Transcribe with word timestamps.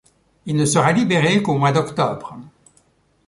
Il 0.47 0.55
ne 0.55 0.65
sera 0.65 0.93
libéré 0.93 1.43
qu’au 1.43 1.59
mois 1.59 1.71
d’octobre. 1.71 2.35